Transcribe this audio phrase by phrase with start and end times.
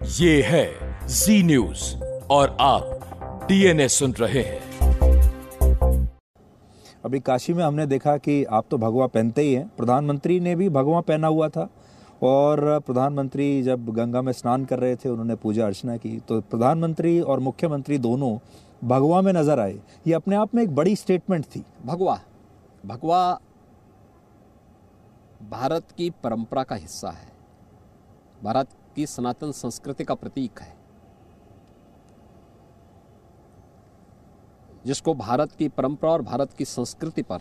[0.00, 1.82] ये है जी न्यूज़
[2.30, 4.60] और आप डीएनए सुन रहे हैं।
[7.04, 10.68] अभी काशी में हमने देखा कि आप तो भगवा पहनते ही हैं। प्रधानमंत्री ने भी
[10.68, 11.68] भगवा पहना हुआ था
[12.22, 17.20] और प्रधानमंत्री जब गंगा में स्नान कर रहे थे उन्होंने पूजा अर्चना की तो प्रधानमंत्री
[17.20, 18.36] और मुख्यमंत्री दोनों
[18.84, 22.20] भगवा में नज़र आए। ये अपने आप में एक बड़ी स्टेटमेंट थी। भगवा
[22.84, 23.40] भगवा
[25.50, 27.32] भारत की परंपरा का हिस्सा है।
[28.42, 30.76] भारत की सनातन संस्कृति का प्रतीक है।
[34.86, 37.38] जिसको भारत की परंपरा और भारत की संस्कृति पर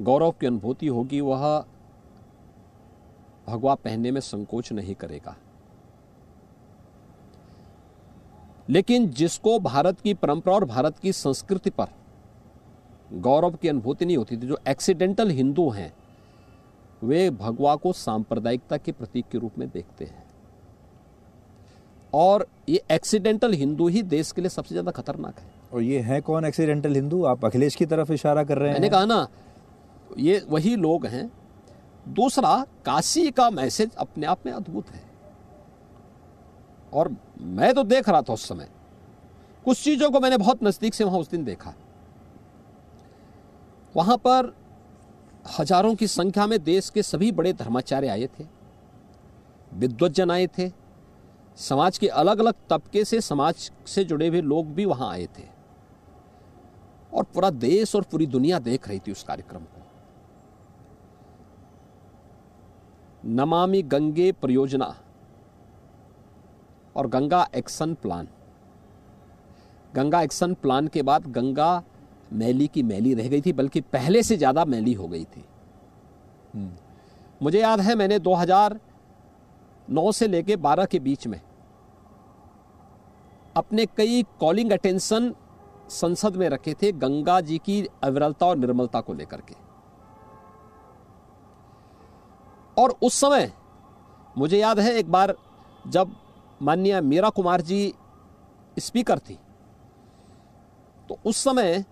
[0.00, 1.64] गौरव की अनुभूति होगी, वह
[3.46, 5.36] भगवा पहनने में संकोच नहीं करेगा।
[8.68, 11.86] लेकिन जिसको भारत की परंपरा और भारत की संस्कृति पर
[13.12, 15.92] गौरव की अनुभूति नहीं होती थी जो एक्सीडेंटल हिंदू हैं
[17.02, 20.24] वे भगवा को सांप्रदायिकता के प्रतीक के रूप में देखते हैं।
[22.12, 26.20] और ये एक्सीडेंटल हिंदू ही देश के लिए सबसे ज़्यादा खतरनाक है। और ये है
[26.20, 27.24] कौन एक्सीडेंटल हिंदू?
[27.24, 29.26] आप अखिलेश की तरफ़ इशारा कर रहे हैं। मैंने कहा ना
[30.18, 31.30] ये वही लोग हैं।
[32.08, 35.04] दूसरा काशी का मैसेज अपने आप में अद्भुत है।
[36.92, 38.68] और मैं तो देख रहा था उस समय।
[39.64, 41.74] कुछ चीज़ों को मैंने बहुत नज़दीक से वहाँ उस दिन देखा।
[43.94, 44.54] वहाँ पर
[45.48, 48.44] हज़ारों की संख्या में देश के सभी बड़े धर्माचार्य आए थे
[49.72, 50.70] विद्वजन आए थे,
[51.58, 55.44] समाज के अलग अलग तबके से समाज से जुड़े हुए लोग भी वहाँ आए थे।
[57.12, 59.84] और पूरा देश और पूरी दुनिया देख रही थी उस कार्यक्रम को।
[63.30, 64.94] नमामि गंगे परियोजना
[66.96, 68.28] और Ganga action plan.
[69.94, 71.82] Ganga action plan के बाद गंगा
[72.32, 75.44] मैली की मैली रह गई थी बल्कि पहले से ज़्यादा मैली हो गई थी।
[77.40, 81.40] मुझे याद है मैंने 2009 से लेके 12 के बीच में
[83.56, 85.34] अपने कई कॉलिंग अटेंशन
[85.90, 89.54] संसद में रखे थे गंगा जी की अविरलता और निर्मलता को लेकर के।
[92.76, 93.52] और उस समय
[94.38, 95.34] मुझे याद है एक बार
[95.86, 96.14] जब
[96.60, 97.92] माननीय मीरा कुमार जी
[98.76, 99.38] स्पीकर थी
[101.08, 101.84] तो उस समय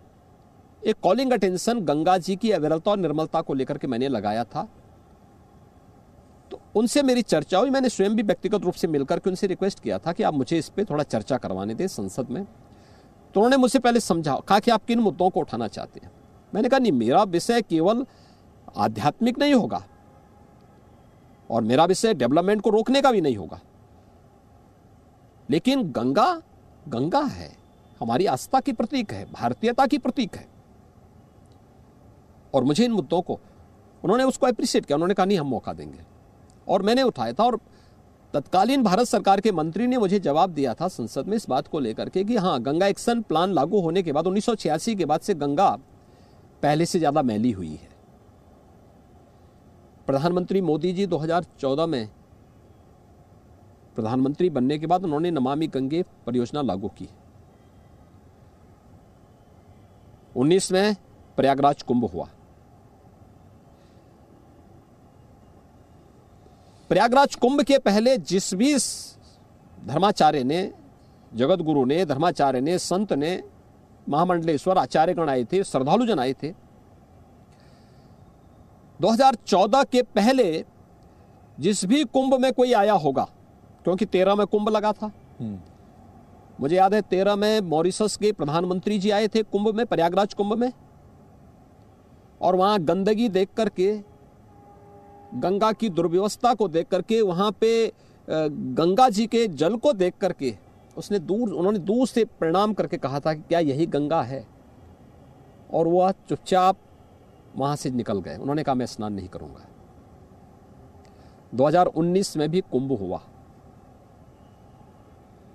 [0.85, 4.69] एक कॉलिंग अटेंशन गंगा जी की अविरलता और निर्मलता को लेकर के मैंने लगाया था।
[6.51, 9.81] तो उनसे मेरी चर्चा हुई, मैंने स्वयं भी व्यक्तिगत रूप से मिलकर के उनसे रिक्वेस्ट
[9.81, 13.57] किया था कि आप मुझे इस पर थोड़ा चर्चा करवाने दें संसद में। तो उन्होंने
[13.57, 16.13] मुझसे पहले समझा, कहा कि आप किन मुद्दों को उठाना चाहते हैं।
[16.55, 18.07] मैंने कहा, नहीं, मेरा विषय केवल
[18.77, 19.85] आध्यात्मिक नहीं होगा
[21.51, 23.61] और मेरा विषय डेवलपमेंट को रोकने का भी नहीं होगा।
[25.51, 26.43] लेकिन गंगा
[26.89, 27.57] गंगा है,
[28.01, 30.54] हमारी आस्था की प्रतीक है, भारतीयता की प्रतीक है।
[32.55, 33.39] और मुझे इन मुद्दों को,
[34.03, 36.05] उन्होंने उसको अप्रिशिएट किया, उन्होंने कहा, नहीं, हम मौका देंगे।
[36.69, 37.59] और मैंने उठाया था और
[38.35, 41.81] तत्कालीन भारत सरकार के मंत्री ने मुझे जवाब दिया था संसद में इस बात को
[41.81, 45.05] लेकर के कि हाँ गंगा एक्शन प्लान लागू होने के बाद, उन्नीस सौ छियासी के
[45.05, 45.71] बाद से गंगा
[46.63, 47.93] पहले से ज़्यादा मैली हुई है।
[50.07, 52.09] प्रधानमंत्री मोदी जी 2014 में
[53.97, 57.09] प्रधानमंत्री बनने के बाद उन्होंने नमामि गंगे परियोजना लागू की।
[60.37, 60.97] 19 में
[61.37, 62.29] प्रयागराज कुंभ हुआ।
[66.89, 68.75] प्रयागराज कुंभ के पहले जिस भी
[69.87, 70.73] धर्माचार्य ने
[71.35, 73.43] जगत गुरु ने धर्माचार्य ने संत ने
[74.09, 76.53] महामंडलेश्वर आचार्यगण आए थे श्रद्धालु जन आए थे
[79.01, 80.65] 2014 के पहले
[81.61, 83.29] जिस भी कुंभ में कोई आया होगा
[83.85, 85.11] क्योंकि तेरह में कुंभ लगा था।
[86.61, 90.53] मुझे याद है तेरह में मॉरिशस के प्रधानमंत्री जी आए थे कुंभ में प्रयागराज कुंभ
[90.59, 90.73] में
[92.41, 94.14] और वहाँ गंदगी देख करके
[95.35, 97.93] गंगा की दुर्व्यवस्था को देख करके, वहाँ पे
[98.29, 100.55] गंगा जी के जल को देख करके
[100.97, 104.47] उसने दूर, उन्होंने दूर से प्रणाम करके कहा था कि क्या यही गंगा है?
[105.73, 106.77] और वह चुपचाप
[107.57, 109.67] वहाँ से निकल गए। उन्होंने कहा, मैं स्नान नहीं करूँगा।
[111.55, 113.21] 2019 में भी कुंभ हुआ।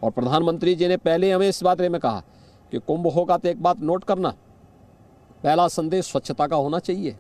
[0.04, 2.24] और प्रधानमंत्री जी ने पहले हमें इस बात में कहा
[2.72, 4.30] कि कुंभ होगा तो एक बात नोट करना।
[5.44, 7.16] पहला संदेश स्वच्छता का होना चाहिए।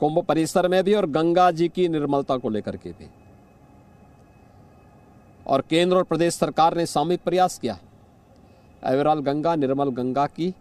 [0.00, 3.10] कुंभ परिसर में भी और गंगा जी की निर्मलता को लेकर के भी।
[5.46, 7.78] और केंद्र और प्रदेश सरकार ने सामूहिक प्रयास किया।
[8.82, 10.54] अविरल गंगा, निर्मल गंगा की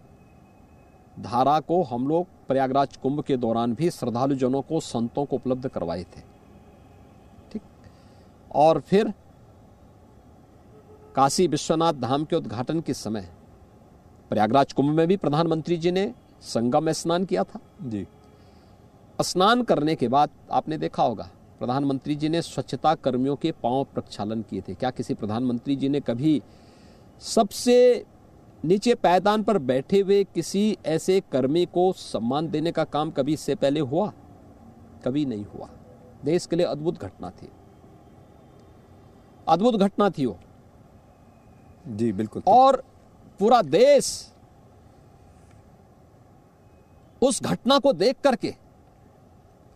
[1.19, 5.67] धारा को हम लोग प्रयागराज कुंभ के दौरान भी श्रद्धालु जनों को, संतों को उपलब्ध
[5.67, 6.21] करवाए थे।
[7.51, 7.61] ठीक?
[8.55, 9.13] और फिर
[11.15, 13.29] काशी विश्वनाथ धाम के उद्घाटन के समय
[14.29, 18.07] प्रयागराज कुंभ में भी प्रधानमंत्री जी ने संगम में स्नान किया था। जी।
[19.21, 21.29] स्नान करने के बाद आपने देखा होगा
[21.59, 25.99] प्रधानमंत्री जी ने स्वच्छता कर्मियों के पाँव प्रक्षालन किए थे। क्या किसी प्रधानमंत्री जी ने
[25.99, 26.41] कभी
[27.21, 28.05] सबसे
[28.65, 33.55] नीचे पायदान पर बैठे हुए किसी ऐसे कर्मी को सम्मान देने का काम कभी इससे
[33.55, 34.11] पहले हुआ?
[35.05, 35.69] कभी नहीं हुआ।
[36.25, 37.49] देश के लिए अद्भुत घटना थी।
[39.47, 40.37] अद्भुत घटना थी वो।
[41.87, 42.83] जी बिल्कुल और
[43.39, 44.31] पूरा देश
[47.21, 48.64] उस घटना को देख करके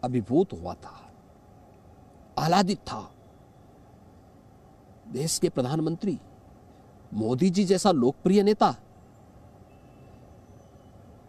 [0.03, 0.95] अभिभूत हुआ था,
[2.37, 2.99] आह्लादित था।
[5.07, 6.19] देश के प्रधानमंत्री,
[7.11, 8.75] मोदी जी जैसा लोकप्रिय नेता,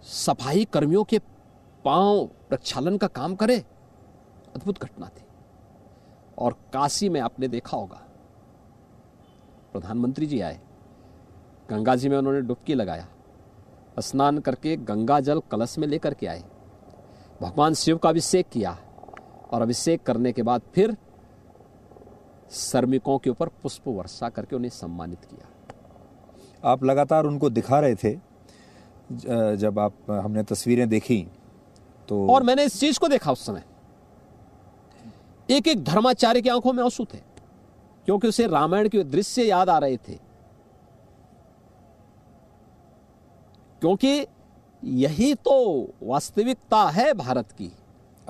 [0.05, 1.19] सफ़ाई कर्मियों के
[1.85, 3.57] पाँव प्रक्षालन का काम करे,
[4.57, 5.25] अद्भुत घटना थी।
[6.39, 8.01] और काशी में आपने देखा होगा,
[9.73, 10.61] प्रधानमंत्री जी आए,
[11.69, 13.07] गंगा जी में उन्होंने डुबकी लगाया,
[13.99, 16.43] स्नान करके गंगा जल कलश में लेकर के आए।
[17.41, 18.77] भगवान शिव का अभिषेक किया
[19.53, 20.97] और अभिषेक करने के बाद फिर
[22.53, 25.47] श्रमिकों के ऊपर पुष्प वर्षा करके उन्हें सम्मानित किया।
[26.65, 28.15] आप लगातार उनको दिखा रहे थे
[29.57, 31.27] जब आप हमने तस्वीरें देखी
[32.09, 33.65] तो और मैंने इस चीज़ को देखा उस समय।
[35.49, 37.19] एक एक धर्माचार्य की आँखों में आँसू थे
[38.07, 40.19] क्योंकि उसे रामायण के दृश्य याद आ रहे थे।
[43.83, 44.27] क्योंकि
[44.85, 45.55] यही तो
[46.03, 47.73] वास्तविकता है भारत की।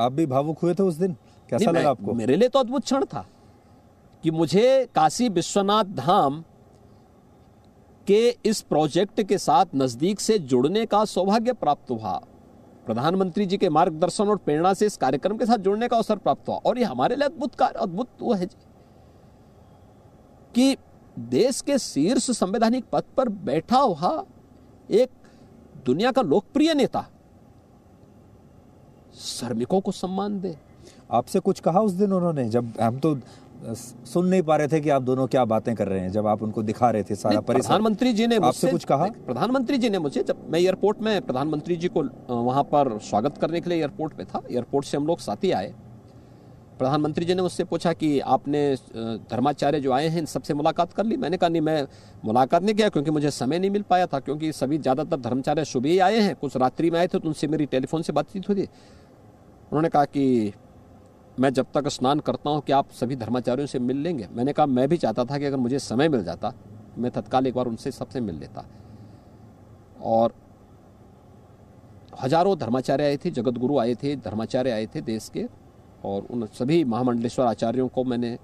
[0.00, 1.16] आप भी भावुक हुए थे उस दिन?
[1.50, 2.12] कैसा लगा आपको?
[2.12, 3.26] मेरे लिए तो अद्भुत क्षण था
[4.22, 6.44] कि मुझे काशी विश्वनाथ धाम
[8.06, 12.12] के इस प्रोजेक्ट के साथ नज़दीक से जुड़ने का सौभाग्य प्राप्त हुआ।
[12.86, 16.48] प्रधानमंत्री जी के मार्गदर्शन और प्रेरणा से इस कार्यक्रम के साथ जुड़ने का अवसर प्राप्त
[16.48, 18.56] हुआ। और ये हमारे लिए अद्भुत कार्य अद्भुत वो है जी।
[20.54, 20.76] कि
[21.18, 24.24] देश के शीर्ष संवैधानिक पद पर बैठा हुआ
[24.90, 25.10] एक
[25.86, 27.06] दुनिया का लोकप्रिय नेता।
[29.20, 30.56] श्रमिकों को सम्मान दे।
[31.10, 33.18] आपसे कुछ कहा उस दिन उन्होंने जब हम तो
[34.06, 36.42] सुन नहीं पा रहे थे कि आप दोनों क्या बातें कर रहे हैं जब आप
[36.42, 39.06] उनको दिखा रहे थे सारा परिसर। प्रधानमंत्री जी ने आपसे कुछ कहा?
[39.26, 43.60] प्रधानमंत्री जी ने मुझे जब मैं एयरपोर्ट में प्रधानमंत्री जी को वहाँ पर स्वागत करने
[43.60, 45.74] के लिए एयरपोर्ट पे था एयरपोर्ट से हम लोग साथ ही आए।
[46.80, 48.60] प्रधानमंत्री जी ने मुझसे पूछा कि आपने
[49.30, 51.16] धर्माचार्य जो आए हैं, इन सबसे मुलाकात कर ली?
[51.16, 51.86] मैंने कहा, नहीं, मैं
[52.24, 55.88] मुलाकात नहीं किया क्योंकि मुझे समय नहीं मिल पाया था, क्योंकि सभी ज़्यादातर धर्माचार्य सुबह
[55.88, 58.62] ही आए हैं। कुछ रात्रि में आए थे तो उनसे मेरी टेलीफोन से बातचीत हुई
[58.62, 60.52] उन्होंने कहा कि
[61.38, 64.66] मैं जब तक स्नान करता हूँ कि आप सभी धर्माचार्यों से मिल लेंगे। मैंने कहा,
[64.68, 66.52] मैं भी चाहता था कि अगर मुझे समय मिल जाता,
[66.98, 68.66] मैं तत्काल एक बार उनसे सबसे मिल लेता।
[70.02, 70.34] और
[72.22, 75.46] हज़ारों धर्माचार्य आए थे जगत गुरु आए थे, धर्माचार्य आए थे देश के।
[76.04, 78.38] और उन सभी महामंडलेश्वर आचार्यों को मैंने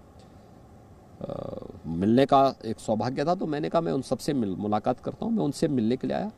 [1.22, 5.24] अ, मिलने का एक सौभाग्य था तो मैंने कहा मैं उन सबसे मिल मुलाकात करता
[5.26, 6.30] हूँ मैं उनसे मिलने के लिए आया।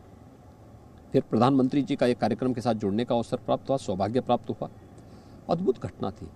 [1.13, 4.51] फिर प्रधानमंत्री जी का एक कार्यक्रम के साथ जुड़ने का अवसर प्राप्त हुआ सौभाग्य प्राप्त
[4.51, 4.69] हुआ।
[5.51, 6.29] अद्भुत घटना थी।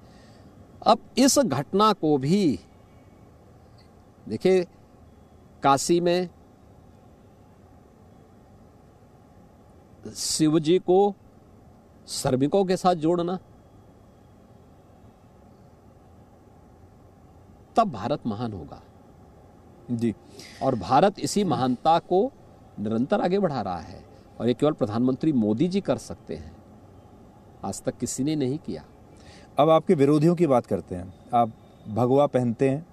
[0.86, 2.58] अब इस घटना को भी
[4.28, 4.64] देखिए
[5.62, 6.28] काशी में
[10.16, 11.14] शिव जी को
[12.08, 13.38] श्रमिकों के साथ जोड़ना
[17.76, 18.82] तब भारत महान होगा।
[19.90, 20.14] जी।
[20.62, 22.32] और भारत इसी महानता को
[22.80, 24.04] निरंतर आगे बढ़ा रहा है
[24.40, 26.56] और ये केवल प्रधानमंत्री मोदी जी कर सकते हैं।
[27.64, 28.84] आज तक किसी ने नहीं किया।
[29.58, 31.52] अब आपके विरोधियों की बात करते हैं। आप
[31.88, 32.86] भगवा पहनते हैं,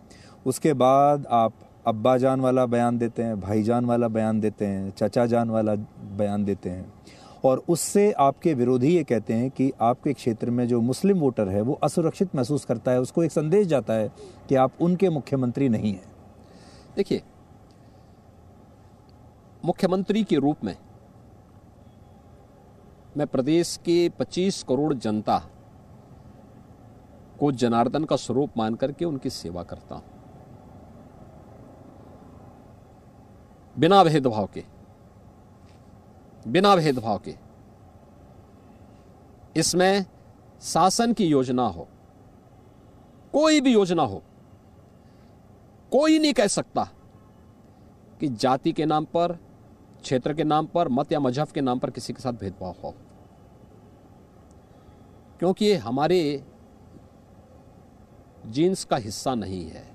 [0.45, 1.53] उसके बाद आप
[1.87, 6.45] अब्बा जान वाला बयान देते हैं, भाईजान वाला बयान देते हैं, चचा जान वाला बयान
[6.45, 6.93] देते हैं।
[7.45, 11.61] और उससे आपके विरोधी ये कहते हैं कि आपके क्षेत्र में जो मुस्लिम वोटर है,
[11.61, 14.11] वो असुरक्षित महसूस करता है, उसको एक संदेश जाता है
[14.49, 16.11] कि आप उनके मुख्यमंत्री नहीं हैं।
[16.95, 17.21] देखिए,
[19.65, 20.77] मुख्यमंत्री के रूप में
[23.17, 25.43] मैं प्रदेश के 25 करोड़ जनता
[27.39, 30.03] को जनार्दन का स्वरूप मान करके उनकी सेवा करता हूँ।
[33.79, 34.78] बिना भेदभाव के।
[36.47, 37.35] बिना भेदभाव के।
[39.55, 40.05] इसमें
[40.61, 41.87] शासन की योजना हो,
[43.33, 44.21] कोई भी योजना हो,
[45.91, 46.87] कोई नहीं कह सकता
[48.19, 49.33] कि जाति के नाम पर,
[50.01, 52.93] क्षेत्र के नाम पर, मत या मज़हब के नाम पर किसी के साथ भेदभाव हो।
[55.39, 56.43] क्योंकि ये हमारे
[58.45, 59.87] जीन्स का हिस्सा नहीं है।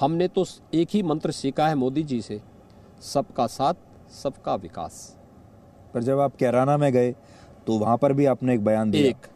[0.00, 0.44] हमने तो
[0.74, 2.40] एक ही मंत्र सीखा है मोदी जी से,
[3.02, 3.74] सबका साथ
[4.14, 5.16] सबका विकास।
[5.94, 7.12] पर जब आप कैराना में गए
[7.66, 9.26] तो वहाँ पर भी आपने एक बयान दिया। एक।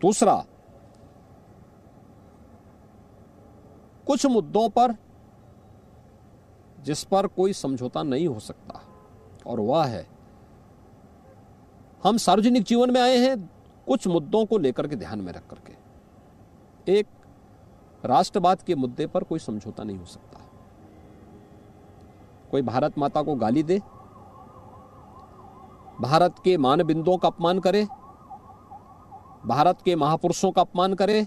[0.00, 0.44] दूसरा
[4.06, 4.94] कुछ मुद्दों पर
[6.80, 8.80] जिस पर कोई समझौता नहीं हो सकता
[9.46, 10.06] और वह है
[12.04, 13.36] हम सार्वजनिक जीवन में आए हैं
[13.86, 17.06] कुछ मुद्दों को लेकर के ध्यान में रख करके। एक
[18.04, 20.27] राष्ट्रवाद के मुद्दे पर कोई समझौता नहीं हो सकता।
[22.50, 23.78] कोई भारत माता को गाली दे,
[26.00, 27.84] भारत के मान बिंदुओं का अपमान करे,
[29.46, 31.26] भारत के महापुरुषों का अपमान करे,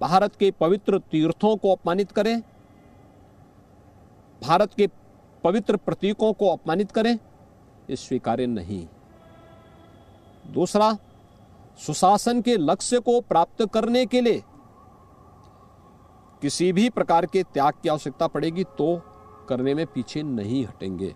[0.00, 2.36] भारत के पवित्र तीर्थों को अपमानित करे,
[4.42, 4.88] भारत के
[5.44, 7.14] पवित्र प्रतीकों को अपमानित करें,
[7.90, 8.86] ये स्वीकार्य नहीं।
[10.52, 10.96] दूसरा,
[11.78, 14.42] सुशासन के लक्ष्य को प्राप्त करने के लिए
[16.42, 19.00] किसी भी प्रकार के त्याग की आवश्यकता पड़ेगी तो
[19.48, 21.14] करने में पीछे नहीं हटेंगे।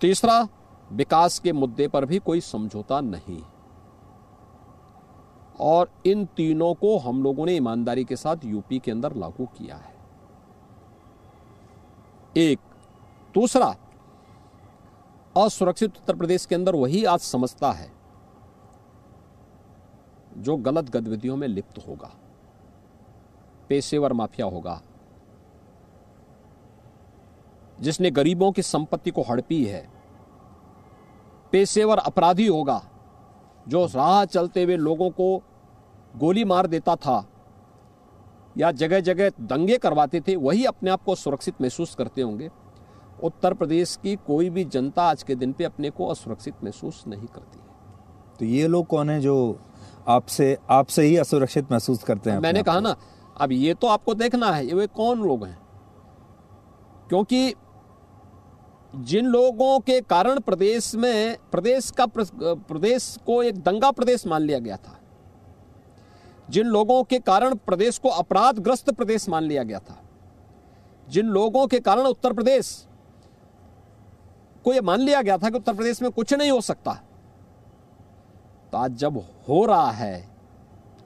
[0.00, 0.48] तीसरा,
[0.92, 3.42] विकास के मुद्दे पर भी कोई समझौता नहीं।
[5.60, 9.76] और इन तीनों को हम लोगों ने ईमानदारी के साथ यूपी के अंदर लागू किया
[9.76, 9.96] है।
[12.36, 12.58] एक,
[13.34, 13.74] दूसरा,
[15.36, 17.92] असुरक्षित उत्तर प्रदेश के अंदर वही आज समझता है
[20.36, 22.10] जो गलत गतिविधियों में लिप्त होगा।
[23.68, 24.80] पेशेवर माफिया होगा।
[27.78, 29.86] जिसने गरीबों की संपत्ति को हड़पी है
[31.52, 32.82] पेशेवर अपराधी होगा
[33.66, 35.36] जो राह चलते हुए लोगों को
[36.16, 37.24] गोली मार देता था
[38.56, 42.50] या जगह जगह दंगे करवाते थे वही अपने आप को सुरक्षित महसूस करते होंगे।
[43.22, 47.26] उत्तर प्रदेश की कोई भी जनता आज के दिन पे अपने को असुरक्षित महसूस नहीं
[47.26, 47.66] करती है।
[48.38, 49.36] तो ये लोग कौन है जो
[50.08, 52.94] आपसे आपसे ही असुरक्षित महसूस करते हैं मैंने कहा ना
[53.40, 55.58] अब ये तो आपको देखना है, ये वे कौन लोग हैं?
[57.08, 57.54] क्योंकि
[58.94, 64.58] जिन लोगों के कारण प्रदेश में, प्रदेश का प्रदेश को एक दंगा प्रदेश मान लिया
[64.58, 64.98] गया था।
[66.50, 70.00] जिन लोगों के कारण प्रदेश को अपराधग्रस्त प्रदेश मान लिया गया था।
[71.08, 72.86] जिन लोगों के कारण उत्तर प्रदेश
[74.64, 76.92] को यह मान लिया गया था कि उत्तर प्रदेश में कुछ नहीं हो सकता।
[78.72, 79.18] तो आज जब
[79.48, 80.20] हो रहा है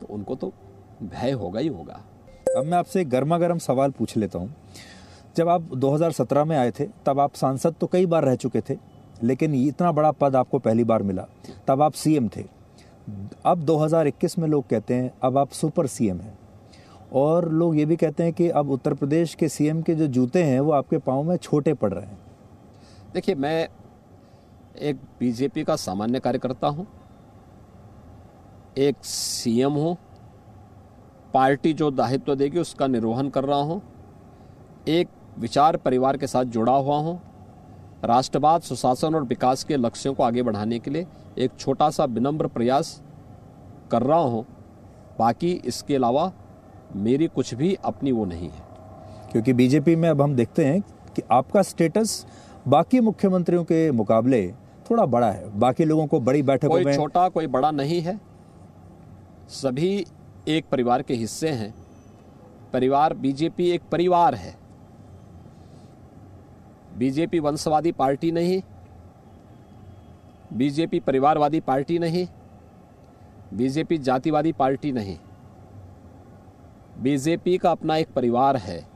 [0.00, 0.52] तो उनको तो
[1.02, 2.00] भय होगा ही होगा।
[2.56, 4.54] अब मैं आपसे गर्मा गर्म सवाल पूछ लेता हूँ।
[5.36, 8.76] जब आप 2017 में आए थे, तब आप सांसद तो कई बार रह चुके थे,
[9.22, 11.26] लेकिन इतना बड़ा पद आपको पहली बार मिला।
[11.68, 12.44] तब आप सीएम थे।
[13.44, 16.38] अब 2021 में लोग कहते हैं, अब आप सुपर सीएम हैं।
[17.12, 20.42] और लोग ये भी कहते हैं कि अब उत्तर प्रदेश के सीएम के जो जूते
[20.42, 22.18] हैं, वो आपके पाँव में छोटे पड़ रहे हैं।
[23.14, 23.68] देखिए, मैं
[24.80, 26.86] एक बीजेपी का सामान्य कार्यकर्ता हूँ,
[28.78, 29.96] एक सीएम हूँ
[31.34, 33.80] पार्टी जो दायित्व देगी उसका निर्वहन कर रहा हूँ।
[34.88, 35.08] एक
[35.38, 37.20] विचार परिवार के साथ जुड़ा हुआ हूँ।
[38.04, 41.06] राष्ट्रवाद सुशासन और विकास के लक्ष्यों को आगे बढ़ाने के लिए
[41.38, 43.00] एक छोटा सा विनम्र प्रयास
[43.90, 44.44] कर रहा हूँ।
[45.18, 46.30] बाकी इसके अलावा
[46.96, 48.70] मेरी कुछ भी अपनी वो नहीं है।
[49.32, 50.80] क्योंकि बीजेपी में अब हम देखते हैं
[51.16, 52.24] कि आपका स्टेटस
[52.68, 54.46] बाकी मुख्यमंत्रियों के मुकाबले
[54.90, 58.20] थोड़ा बड़ा है। बाकी लोगों को बड़ी बैठकों कोई छोटा कोई बड़ा नहीं है।
[59.50, 60.04] सभी
[60.48, 61.74] एक परिवार के हिस्से हैं।
[62.72, 64.54] परिवार बीजेपी एक परिवार है।
[66.98, 68.62] बीजेपी वंशवादी पार्टी नहीं।
[70.52, 72.26] बीजेपी परिवारवादी पार्टी नहीं।
[73.54, 75.18] बीजेपी जातिवादी पार्टी नहीं।
[76.98, 78.88] बीजेपी का अपना एक परिवार है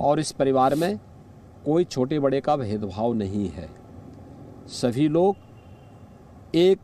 [0.00, 1.00] और इस परिवार में
[1.64, 3.68] कोई छोटे बड़े का भेदभाव नहीं है।
[4.66, 5.36] सभी लोग
[6.54, 6.80] एक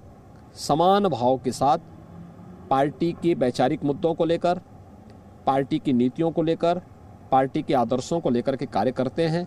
[0.54, 1.78] समान भाव के साथ
[2.70, 4.60] पार्टी के वैचारिक मुद्दों को लेकर
[5.46, 6.80] पार्टी की नीतियों को लेकर
[7.32, 9.46] पार्टी के आदर्शों को लेकर के कार्य करते हैं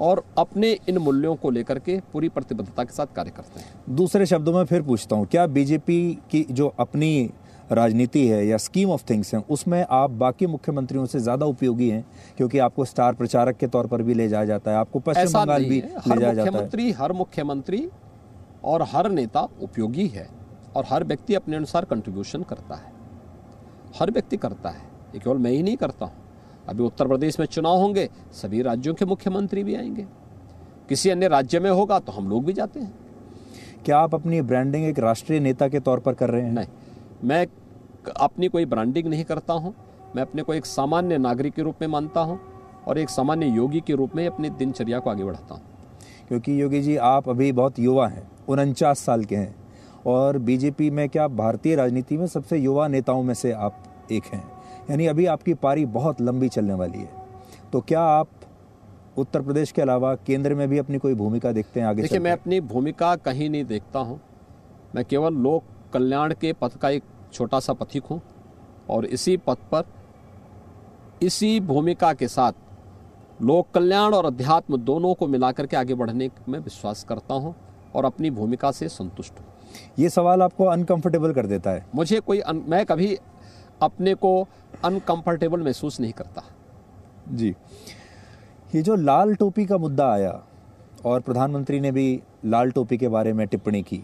[0.00, 4.26] और अपने इन मूल्यों को लेकर के पूरी प्रतिबद्धता के साथ कार्य करते हैं। दूसरे
[4.26, 7.30] शब्दों में फिर पूछता हूँ क्या बीजेपी की जो अपनी
[7.72, 12.04] राजनीति है या स्कीम ऑफ़ थिंग्स हैं उसमें आप बाकी मुख्यमंत्रियों से ज़्यादा उपयोगी हैं?
[12.36, 15.64] क्योंकि आपको स्टार प्रचारक के तौर पर भी ले जाया जाता है आपको पश्चिम बंगाल
[15.64, 17.88] भी ले जाया जाता है। मुख्यमंत्री हर मुख्यमंत्री
[18.64, 20.28] और हर नेता उपयोगी है।
[20.76, 22.92] और हर व्यक्ति अपने अनुसार कंट्रीब्यूशन करता है।
[24.00, 24.82] हर व्यक्ति करता है।
[25.14, 26.14] ये केवल मैं ही नहीं करता हूँ।
[26.68, 30.06] अभी उत्तर प्रदेश में चुनाव होंगे सभी राज्यों के मुख्यमंत्री भी आएँगे।
[30.88, 32.94] किसी अन्य राज्य में होगा तो हम लोग भी जाते हैं।
[33.84, 36.52] क्या आप अपनी ब्रांडिंग एक राष्ट्रीय नेता के तौर पर कर रहे हैं?
[36.52, 36.66] नहीं।
[37.24, 37.46] मैं
[38.16, 39.74] अपनी कोई ब्रांडिंग नहीं करता हूँ।
[40.16, 42.40] मैं अपने को एक सामान्य नागरिक के रूप में मानता हूँ
[42.86, 45.62] और एक सामान्य योगी के रूप में अपनी दिनचर्या को आगे बढ़ाता हूँ।
[46.28, 49.61] क्योंकि योगी जी आप अभी बहुत युवा हैं उनचास साल के हैं।
[50.06, 53.82] और बीजेपी में क्या भारतीय राजनीति में सबसे युवा नेताओं में से आप
[54.12, 54.42] एक हैं?
[54.90, 57.10] यानी अभी आपकी पारी बहुत लंबी चलने वाली है।
[57.72, 58.28] तो क्या आप
[59.18, 62.32] उत्तर प्रदेश के अलावा केंद्र में भी अपनी कोई भूमिका देखते हैं आगे देखिए मैं
[62.32, 64.20] अपनी भूमिका कहीं नहीं देखता हूँ।
[64.94, 68.20] मैं केवल लोक कल्याण के पथ का एक छोटा सा पथिक हूँ
[68.90, 69.84] और इसी पथ पर
[71.22, 72.52] इसी भूमिका के साथ
[73.42, 77.54] लोक कल्याण और अध्यात्म दोनों को मिलाकर के आगे बढ़ने में विश्वास करता हूँ
[77.94, 79.51] और अपनी भूमिका से संतुष्ट हूँ।
[79.98, 83.16] ये सवाल आपको अनकंफर्टेबल कर देता है। मुझे कोई अन, मैं कभी
[83.82, 84.48] अपने को
[84.84, 86.42] अनकंफर्टेबल महसूस नहीं करता।
[87.28, 87.54] जी।
[88.74, 90.40] ये जो लाल टोपी का मुद्दा आया
[91.04, 94.02] और प्रधानमंत्री ने भी लाल टोपी के बारे में टिप्पणी की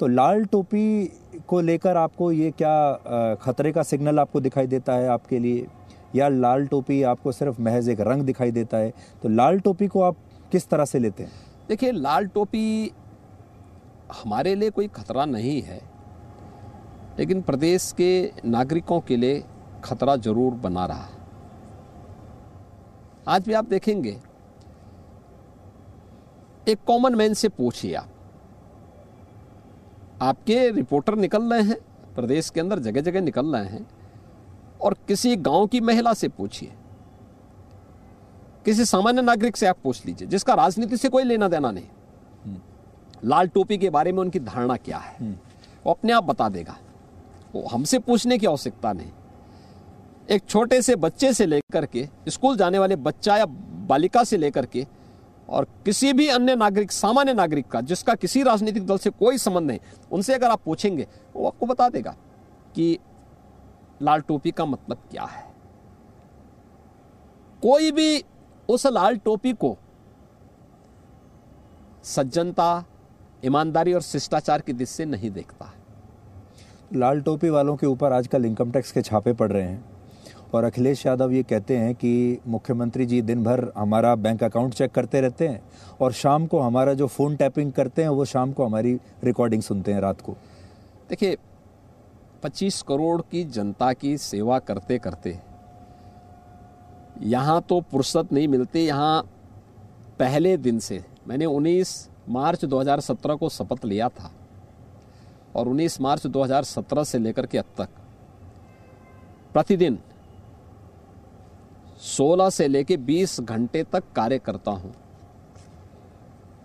[0.00, 1.12] तो लाल टोपी
[1.48, 5.66] को लेकर आपको ये क्या खतरे का सिग्नल आपको दिखाई देता है आपके लिए?
[6.14, 8.92] या लाल टोपी आपको सिर्फ़ महज एक रंग दिखाई देता है?
[9.22, 10.16] तो लाल टोपी को आप
[10.52, 11.30] किस तरह से लेते हैं?
[11.68, 12.90] देखिए लाल टोपी
[14.12, 15.80] हमारे लिए कोई खतरा नहीं है,
[17.18, 19.42] लेकिन प्रदेश के नागरिकों के लिए
[19.84, 21.18] खतरा ज़रूर बना रहा। है
[23.28, 24.16] आज भी आप देखेंगे।
[26.68, 28.08] एक कॉमन मैन से पूछिए आप।
[30.22, 31.76] आपके रिपोर्टर निकल रहे हैं,
[32.14, 33.86] प्रदेश के अंदर जगह जगह निकल रहे हैं,
[34.80, 36.72] और किसी गाँव की महिला से पूछिए।
[38.64, 41.88] किसी सामान्य नागरिक से आप पूछ लीजिए, जिसका राजनीति से कोई लेना देना नहीं
[43.24, 45.30] लाल टोपी के बारे में उनकी धारणा क्या है?
[45.86, 46.76] वो अपने आप बता देगा।
[47.54, 49.10] वो हमसे पूछने की आवश्यकता नहीं।
[50.30, 54.66] एक छोटे से बच्चे से लेकर के स्कूल जाने वाले बच्चा या बालिका से लेकर
[54.66, 54.86] के
[55.48, 59.66] और किसी भी अन्य नागरिक सामान्य नागरिक का जिसका किसी राजनीतिक दल से कोई संबंध
[59.66, 59.78] नहीं
[60.12, 62.14] उनसे अगर आप पूछेंगे वो आपको बता देगा
[62.74, 62.98] कि
[64.02, 65.42] लाल टोपी का मतलब क्या है।
[67.62, 68.24] कोई भी
[68.68, 69.76] उस लाल टोपी को
[72.04, 72.84] सज्जनता
[73.44, 75.72] ईमानदारी और शिष्टाचार की दृष्टि से नहीं देखता
[76.94, 79.84] लाल टोपी वालों के ऊपर आजकल इनकम टैक्स के छापे पड़ रहे हैं।
[80.54, 84.90] और अखिलेश यादव ये कहते हैं कि मुख्यमंत्री जी दिन भर हमारा बैंक अकाउंट चेक
[84.90, 85.62] करते रहते हैं
[86.00, 88.94] और शाम को हमारा जो फ़ोन टैपिंग करते हैं वो शाम को हमारी
[89.24, 90.32] रिकॉर्डिंग सुनते हैं रात को।
[91.10, 91.36] देखिए
[92.42, 95.38] 25 करोड़ की जनता की सेवा करते करते
[97.22, 99.22] यहाँ तो फुर्सत नहीं मिलती। यहाँ
[100.18, 104.30] पहले दिन से मैंने 19 मार्च 2017 को शपथ लिया था
[105.56, 107.88] और 19 मार्च 2017 से लेकर के अब तक।
[109.52, 109.98] प्रतिदिन
[112.00, 114.94] 16 से लेकर 20 घंटे तक कार्य करता हूँ।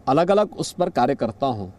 [0.08, 1.74] अलग अलग उस पर कार्य करता हूँ।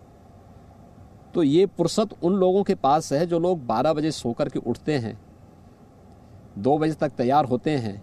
[1.34, 4.58] तो ये फुर्सत उन लोगों के पास है जो लोग 12 बजे सो कर के
[4.58, 5.18] उठते हैं,
[6.58, 8.02] दो बजे तक तैयार होते हैं,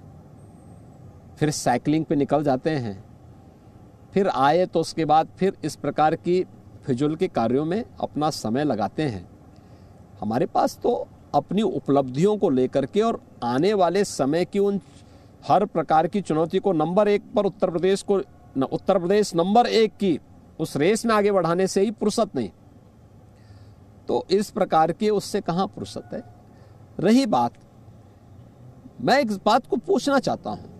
[1.38, 3.12] फिर साइकिलिंग पे निकल जाते हैं
[4.13, 6.43] फिर आए तो उसके बाद फिर इस प्रकार की
[6.86, 9.28] फिजुल के कार्यों में अपना समय लगाते हैं।
[10.21, 14.80] हमारे पास तो अपनी उपलब्धियों को लेकर के और आने वाले समय की उन
[15.47, 18.17] हर प्रकार की चुनौती को नंबर एक पर उत्तर प्रदेश को
[18.58, 20.19] न, उत्तर प्रदेश नंबर एक की
[20.60, 22.49] उस रेस में आगे बढ़ाने से ही फुर्सत नहीं।
[24.08, 26.23] तो इस प्रकार के उससे कहाँ फुर्सत है?
[26.99, 27.54] रही बात
[29.02, 30.72] मैं एक बात को पूछना चाहता हूँ।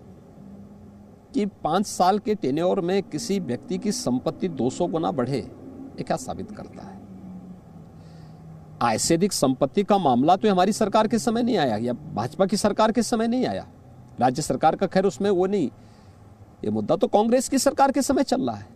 [1.34, 6.18] कि पाँच साल के टेन्योर में किसी व्यक्ति की संपत्ति 200 गुना बढ़े ये क्या
[6.18, 7.02] साबित करता है?
[8.82, 12.46] आय से अधिक संपत्ति का मामला तो हमारी सरकार के समय नहीं आया या भाजपा
[12.46, 13.66] की सरकार के समय नहीं आया।
[14.20, 15.70] राज्य सरकार का खैर उसमें वो नहीं।
[16.64, 18.72] ये मुद्दा तो कांग्रेस की सरकार के समय चल रहा है।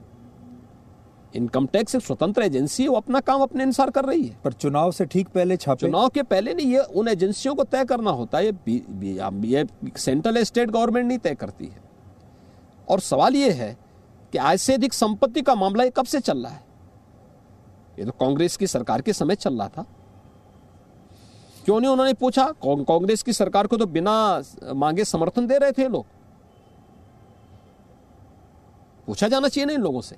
[1.35, 4.53] इनकम टैक्स एक स्वतंत्र एजेंसी है वो अपना काम अपने अनुसार कर रही है। पर
[4.53, 8.11] चुनाव से ठीक पहले छापे चुनाव के पहले नहीं ये उन एजेंसियों को तय करना
[8.11, 8.53] होता है। ये
[9.45, 9.65] ये
[9.97, 11.86] सेंट्रल स्टेट गवर्नमेंट नहीं तय करती है।
[12.89, 13.77] और सवाल ये है
[14.31, 16.63] कि आज से अधिक संपत्ति का मामला ये कब से चल रहा है?
[17.99, 19.85] ये तो कांग्रेस की सरकार के समय चल रहा था।
[21.65, 22.51] क्यों नहीं उन्होंने पूछा?
[22.65, 26.05] कांग्रेस की सरकार को तो बिना मांगे समर्थन दे रहे थे लोग।
[29.07, 30.15] पूछा जाना चाहिए ना इन लोगों से।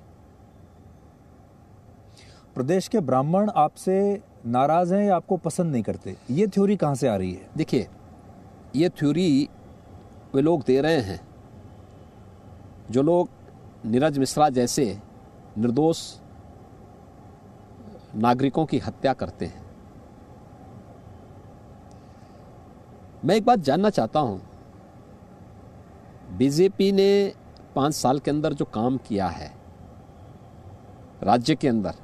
[2.54, 6.16] प्रदेश के ब्राह्मण आपसे नाराज़ हैं या आपको पसंद नहीं करते?
[6.30, 7.48] ये थ्योरी कहाँ से आ रही है?
[7.56, 7.88] देखिए
[8.76, 9.48] ये थ्योरी
[10.34, 11.20] वे लोग दे रहे हैं।
[12.90, 13.28] जो लोग
[13.86, 14.84] नीरज मिश्रा जैसे
[15.58, 16.00] निर्दोष
[18.16, 19.68] नागरिकों की हत्या करते हैं।
[23.24, 24.40] मैं एक बात जानना चाहता हूँ,
[26.38, 27.32] बीजेपी ने
[27.76, 29.50] पाँच साल के अंदर जो काम किया है,
[31.22, 31.94] राज्य के अंदर,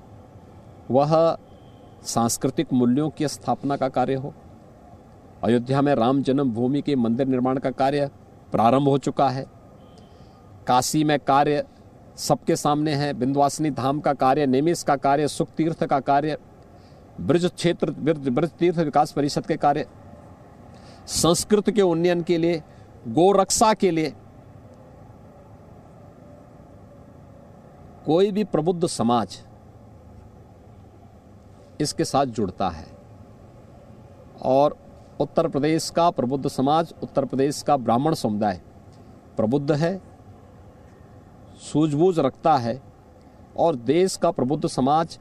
[0.90, 1.36] वह
[2.04, 4.32] सांस्कृतिक मूल्यों की स्थापना का कार्य हो,
[5.44, 8.10] अयोध्या में राम जन्मभूमि के मंदिर निर्माण का कार्य
[8.52, 9.44] प्रारंभ हो चुका है
[10.68, 11.64] काशी में कार्य
[12.18, 16.36] सबके सामने है, बिंदवासिनी धाम का कार्य, नेमिस का कार्य, सुख तीर्थ का कार्य,
[17.20, 19.86] ब्रज क्षेत्र, ब्रज तीर्थ विकास परिषद के कार्य,
[21.06, 22.62] संस्कृत के उन्नयन के लिए,
[23.08, 24.12] गोरक्षा के लिए,
[28.06, 29.38] कोई भी प्रबुद्ध समाज
[31.80, 32.86] इसके साथ जुड़ता है।
[34.42, 34.76] और
[35.20, 38.60] उत्तर प्रदेश का प्रबुद्ध समाज, उत्तर प्रदेश का ब्राह्मण समुदाय
[39.36, 40.00] प्रबुद्ध है
[41.62, 42.80] सूझबूझ रखता है
[43.56, 45.18] और देश का प्रबुद्ध समाज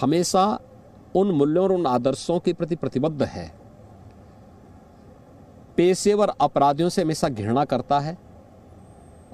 [0.00, 0.46] हमेशा
[1.16, 3.52] उन मूल्यों और उन आदर्शों के प्रति प्रतिबद्ध है।
[5.76, 8.16] पेशेवर अपराधियों से हमेशा घृणा करता है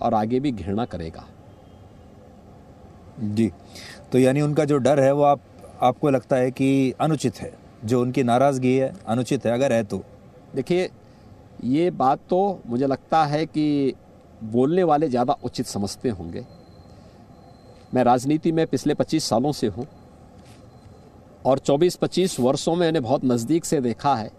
[0.01, 1.25] और आगे भी घृणा करेगा।
[3.21, 3.51] जी
[4.13, 5.41] तो यानी उनका जो डर है वो आप
[5.83, 7.53] आपको लगता है कि अनुचित है
[7.85, 10.03] जो उनकी नाराज़गी है अनुचित है अगर है तो?
[10.55, 10.91] देखिए
[11.65, 13.95] ये बात तो मुझे लगता है कि
[14.43, 16.45] बोलने वाले ज़्यादा उचित समझते होंगे।
[17.95, 19.87] मैं राजनीति में पिछले 25 सालों से हूँ
[21.47, 24.31] और 24-25 वर्षों में मैंने बहुत नज़दीक से देखा है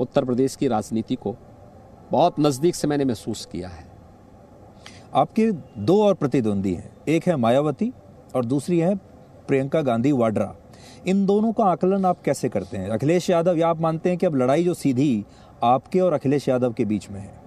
[0.00, 1.34] उत्तर प्रदेश की राजनीति को।
[2.10, 3.84] बहुत नज़दीक से मैंने महसूस किया है।
[5.14, 7.92] आपके दो और प्रतिद्वंदी हैं। एक है मायावती
[8.36, 8.94] और दूसरी है
[9.48, 10.54] प्रियंका गांधी वाड्रा।
[11.06, 12.88] इन दोनों का आकलन आप कैसे करते हैं?
[12.88, 15.24] अखिलेश यादव, या आप मानते हैं कि अब लड़ाई जो सीधी
[15.64, 17.45] आपके और अखिलेश यादव के बीच में है?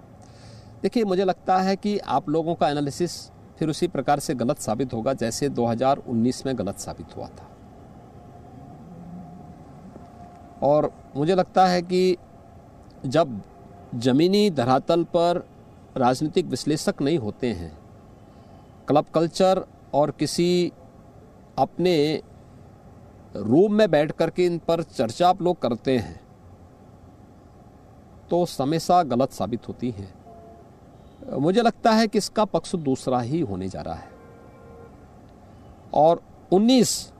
[0.83, 3.19] देखिए, मुझे लगता है कि आप लोगों का एनालिसिस
[3.57, 7.47] फिर उसी प्रकार से गलत साबित होगा जैसे 2019 में गलत साबित हुआ था।
[10.63, 12.17] और मुझे लगता है कि
[13.05, 13.41] जब
[13.95, 15.43] जमीनी धरातल पर
[15.97, 17.77] राजनीतिक विश्लेषक नहीं होते हैं,
[18.87, 20.71] क्लब कल्चर और किसी
[21.57, 22.21] अपने
[23.35, 26.19] रूम में बैठ कर के इन पर चर्चा आप लोग करते हैं
[28.29, 30.18] तो हमेशा गलत साबित होती है।
[31.27, 34.09] मुझे लगता है कि इसका पक्ष दूसरा ही होने जा रहा है।
[35.93, 37.13] और 19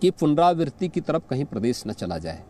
[0.00, 2.44] की पुनरावृत्ति की तरफ़ कहीं प्रदेश न चला जाए।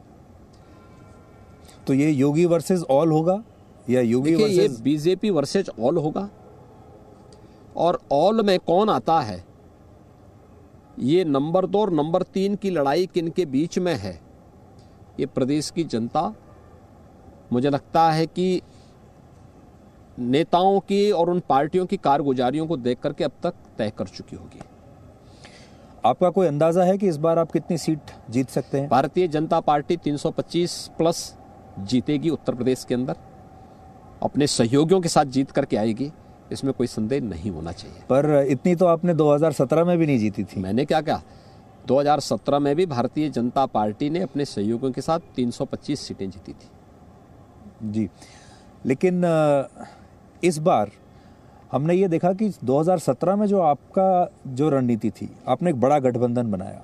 [1.86, 3.42] तो ये योगी वर्सेस ऑल होगा
[3.90, 6.30] या योगी देखिए ये बीजेपी वर्सेज ऑल होगा।
[7.76, 9.44] और ऑल में कौन आता है?
[10.98, 14.20] ये नंबर दो और नंबर तीन की लड़ाई किन के बीच में है?
[15.20, 16.34] ये प्रदेश की जनता।
[17.52, 18.62] मुझे लगता है कि
[20.18, 24.36] नेताओं की और उन पार्टियों की कारगुजारियों को देख करके अब तक तय कर चुकी
[24.36, 24.60] होगी।
[26.04, 27.98] आपका कोई अंदाज़ा है कि इस बार आप कितनी सीट
[28.30, 28.88] जीत सकते हैं?
[28.88, 31.36] भारतीय जनता पार्टी 325 प्लस
[31.78, 33.16] जीतेगी उत्तर प्रदेश के अंदर।
[34.22, 36.12] अपने सहयोगियों के साथ जीत करके आएगी
[36.52, 40.44] इसमें कोई संदेह नहीं होना चाहिए। पर इतनी तो आपने 2017 में भी नहीं जीती
[40.44, 41.22] थी। मैंने क्या कहा?
[41.86, 46.68] 2017 में भी भारतीय जनता पार्टी ने अपने सहयोगियों के साथ 325 सीटें जीती थी।
[47.92, 48.08] जी।
[48.86, 49.68] लेकिन अ,
[50.42, 50.90] इस बार
[51.72, 56.50] हमने ये देखा कि 2017 में जो आपका जो रणनीति थी, आपने एक बड़ा गठबंधन
[56.50, 56.82] बनाया।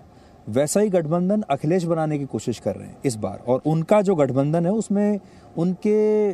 [0.49, 4.15] वैसा ही गठबंधन अखिलेश बनाने की कोशिश कर रहे हैं इस बार। और उनका जो
[4.15, 5.21] गठबंधन है, उसमें
[5.57, 6.33] उनके,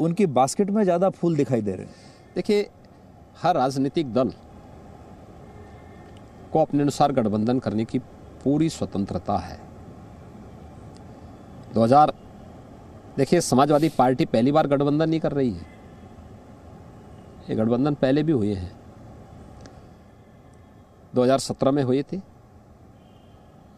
[0.00, 1.94] उनकी बास्केट में ज़्यादा फूल दिखाई दे रहे हैं।
[2.34, 2.68] देखिए,
[3.42, 4.32] हर राजनीतिक दल
[6.52, 7.98] को अपने अनुसार गठबंधन करने की
[8.44, 9.58] पूरी स्वतंत्रता है।
[11.74, 12.12] 2000
[13.16, 15.66] देखिए, समाजवादी पार्टी पहली बार गठबंधन नहीं कर रही है।
[17.50, 18.80] ये गठबंधन पहले भी हुए हैं।
[21.14, 22.20] 2017 में हुए थे।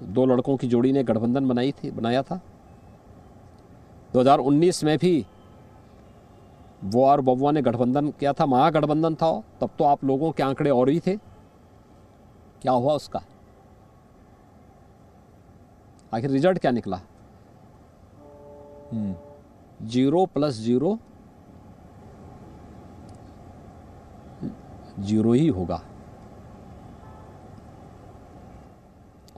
[0.03, 2.41] दो लड़कों की जोड़ी ने गठबंधन बनाई थी, बनाया था।
[4.13, 5.27] 2019 में भी
[6.85, 10.71] वो और बबुआ ने गठबंधन किया था, महागठबंधन था। तब तो आप लोगों के आंकड़े
[10.71, 11.17] और ही थे।
[12.63, 13.23] क्या हुआ उसका?
[16.15, 17.01] आखिर रिज़ल्ट क्या निकला?
[18.93, 20.99] ज़ीरो प्लस ज़ीरो
[25.01, 25.81] ज़ीरो ही होगा।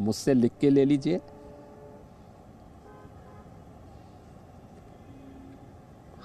[0.00, 1.20] मुझसे लिख के ले लीजिए।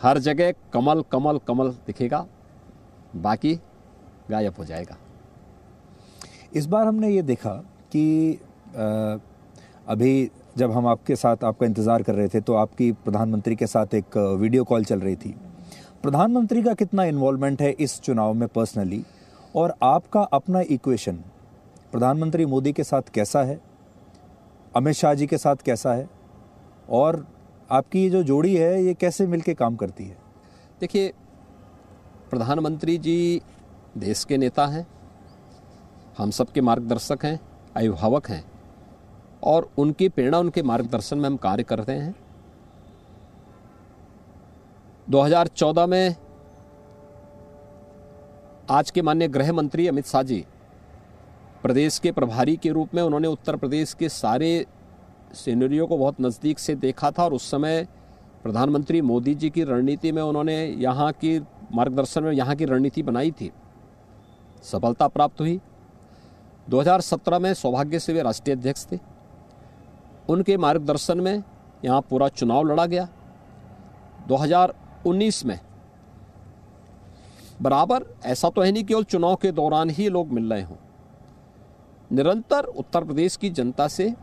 [0.01, 2.25] हर जगह कमल कमल कमल दिखेगा
[3.15, 3.55] बाकी
[4.29, 4.97] गायब हो जाएगा।
[6.55, 7.53] इस बार हमने ये देखा
[7.91, 8.33] कि
[8.69, 9.17] अ,
[9.87, 13.93] अभी जब हम आपके साथ आपका इंतज़ार कर रहे थे तो आपकी प्रधानमंत्री के साथ
[13.93, 15.35] एक वीडियो कॉल चल रही थी।
[16.03, 19.03] प्रधानमंत्री का कितना इन्वॉल्वमेंट है इस चुनाव में पर्सनली
[19.55, 21.23] और आपका अपना इक्वेशन
[21.91, 23.59] प्रधानमंत्री मोदी के साथ कैसा है?
[24.75, 26.09] अमित शाह जी के साथ कैसा है?
[26.89, 27.25] और
[27.71, 30.17] आपकी ये जो जोड़ी है, ये कैसे मिलके काम करती है?
[30.81, 31.11] देखिए,
[32.29, 33.41] प्रधानमंत्री जी
[33.97, 34.85] देश के नेता हैं।
[36.17, 37.39] हम सबके मार्गदर्शक हैं
[37.75, 38.43] अभिभावक हैं।
[39.43, 42.15] और उनकी प्रेरणा, उनके मार्गदर्शन में हम कार्य करते हैं।
[45.07, 46.15] 2014 में
[48.71, 50.45] आज के माननीय गृह मंत्री अमित शाह जी,
[51.63, 54.65] प्रदेश के प्रभारी के रूप में उन्होंने उत्तर प्रदेश के सारे
[55.35, 57.87] सीनरियों को बहुत नज़दीक से देखा था और उस समय
[58.43, 61.39] प्रधानमंत्री मोदी जी की रणनीति में उन्होंने यहाँ की
[61.73, 63.51] मार्गदर्शन में यहाँ की रणनीति बनाई थी।
[64.63, 65.59] सफलता प्राप्त हुई।
[66.69, 68.97] 2017 में सौभाग्य से वे राष्ट्रीय अध्यक्ष थे।
[70.29, 71.43] उनके मार्गदर्शन में
[71.85, 73.07] यहाँ पूरा चुनाव लड़ा गया।
[74.27, 75.59] 2019 में।
[77.61, 80.75] बराबर, ऐसा तो है नहीं केवल चुनाव के दौरान ही लोग मिल रहे हों।
[82.11, 84.13] निरंतर उत्तर प्रदेश की जनता से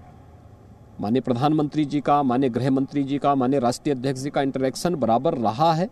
[1.01, 4.95] माननीय प्रधानमंत्री जी का, माननीय गृह मंत्री जी का, माननीय राष्ट्रीय अध्यक्ष जी का इंटरेक्शन
[4.95, 5.91] बराबर रहा है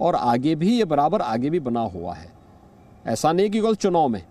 [0.00, 2.32] और आगे भी, ये बराबर आगे भी बना हुआ है।
[3.06, 4.22] ऐसा नहीं कि केवल चुनाव में।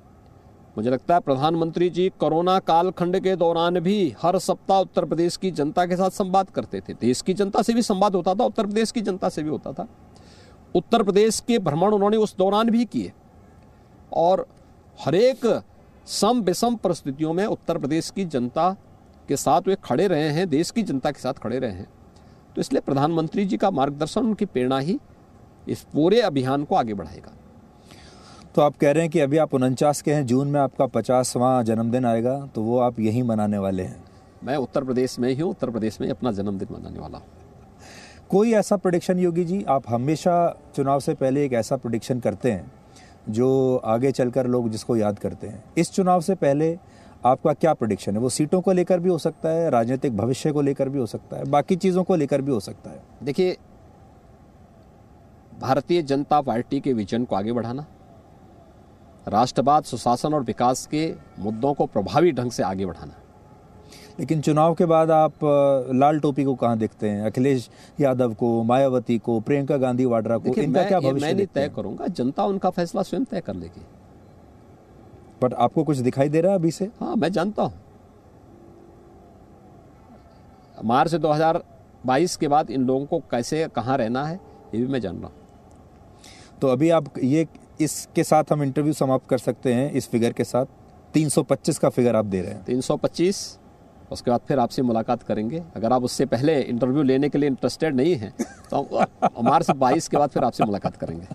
[0.77, 5.51] मुझे लगता है प्रधानमंत्री जी कोरोना कालखंड के दौरान भी हर सप्ताह उत्तर प्रदेश की
[5.51, 8.65] जनता के साथ संवाद करते थे। देश की जनता से भी संवाद होता था, उत्तर
[8.65, 9.87] प्रदेश की जनता से भी होता था।
[10.75, 13.11] उत्तर प्रदेश के भ्रमण उन्होंने उस दौरान भी किए।
[14.13, 14.47] और
[15.05, 15.63] हरेक
[16.05, 18.69] सम विषम परिस्थितियों में उत्तर प्रदेश की जनता
[19.27, 21.87] के साथ वे खड़े रहे हैं, देश की जनता के साथ खड़े रहे हैं।
[22.55, 24.99] तो इसलिए प्रधानमंत्री जी का मार्गदर्शन, उनकी प्रेरणा ही
[25.67, 27.31] इस पूरे अभियान को आगे बढ़ाएगा।
[28.55, 31.63] तो आप कह रहे हैं कि अभी आप उनचास के हैं जून में आपका पचासवां
[31.65, 34.03] जन्मदिन आएगा तो वो आप यहीं मनाने वाले हैं।
[34.43, 37.25] मैं उत्तर प्रदेश में ही हूँ उत्तर प्रदेश में अपना जन्मदिन मनाने वाला हूँ।
[38.29, 40.35] कोई ऐसा प्रोडिक्शन योगी जी आप हमेशा
[40.75, 42.71] चुनाव से पहले एक ऐसा प्रोडिक्शन करते हैं
[43.29, 46.77] जो आगे चलकर लोग जिसको याद करते हैं। इस चुनाव से पहले
[47.25, 48.19] आपका क्या प्रोडिक्शन है?
[48.19, 51.37] वो सीटों को लेकर भी हो सकता है राजनीतिक भविष्य को लेकर भी हो सकता
[51.37, 53.57] है बाकी चीज़ों को लेकर भी हो सकता है। देखिए
[55.59, 57.85] भारतीय जनता पार्टी के विजन को आगे बढ़ाना
[59.27, 63.13] राष्ट्रवाद सुशासन और विकास के मुद्दों को प्रभावी ढंग से आगे बढ़ाना।
[64.19, 65.33] लेकिन चुनाव के बाद आप
[65.93, 67.25] लाल टोपी को कहाँ देखते हैं?
[67.25, 71.69] अखिलेश यादव को मायावती को प्रियंका गांधी वाड्रा को इनका मैं क्या भविष्य मैं तय
[71.75, 73.81] करूँगा जनता उनका फैसला स्वयं तय कर लेगी।
[75.41, 76.85] बट आपको कुछ दिखाई दे रहा है अभी से?
[76.99, 77.73] हाँ मैं जानता हूँ।
[80.83, 84.39] मार्च 2022 के बाद इन लोगों को कैसे कहाँ रहना है
[84.75, 87.47] ये भी मैं जान रहा हूँ। तो अभी आप ये
[87.81, 90.65] इसके साथ हम इंटरव्यू समाप्त कर सकते हैं इस फिगर के साथ।
[91.13, 93.59] 325 का फिगर आप दे रहे हैं। 325
[94.11, 97.95] उसके बाद फिर आपसे मुलाकात करेंगे। अगर आप उससे पहले इंटरव्यू लेने के लिए इंटरेस्टेड
[97.95, 98.33] नहीं हैं
[98.71, 101.27] तो मार्च 22 के बाद फिर आपसे मुलाकात करेंगे।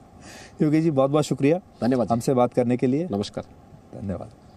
[0.63, 3.45] योगी जी बहुत बहुत शुक्रिया धन्यवाद हमसे बात करने के लिए। नमस्कार।
[3.95, 4.50] धन्यवाद।